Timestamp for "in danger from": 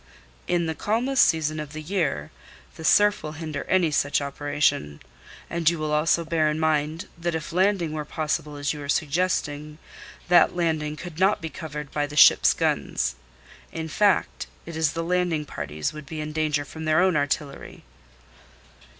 16.19-16.85